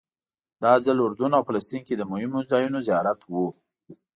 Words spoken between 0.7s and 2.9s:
ځل اردن او فلسطین کې د مهمو ځایونو